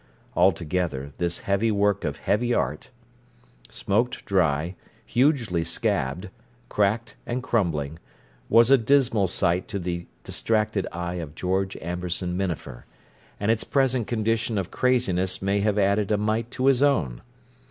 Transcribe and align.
Altogether, 0.35 1.13
this 1.19 1.41
heavy 1.41 1.69
work 1.69 2.03
of 2.03 2.17
heavy 2.17 2.55
art, 2.55 2.89
smoked 3.69 4.25
dry, 4.25 4.73
hugely 5.05 5.63
scabbed, 5.63 6.29
cracked, 6.69 7.15
and 7.23 7.43
crumbling, 7.43 7.99
was 8.49 8.71
a 8.71 8.79
dismal 8.79 9.27
sight 9.27 9.67
to 9.67 9.77
the 9.77 10.07
distracted 10.23 10.87
eye 10.91 11.17
of 11.21 11.35
George 11.35 11.77
Amberson 11.83 12.35
Minafer, 12.35 12.87
and 13.39 13.51
its 13.51 13.63
present 13.63 14.07
condition 14.07 14.57
of 14.57 14.71
craziness 14.71 15.39
may 15.39 15.59
have 15.59 15.77
added 15.77 16.11
a 16.11 16.17
mite 16.17 16.49
to 16.49 16.65
his 16.65 16.81
own. 16.81 17.21